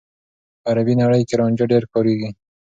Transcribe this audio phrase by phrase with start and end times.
[0.61, 2.29] په عربي نړۍ کې رانجه ډېر کارېږي.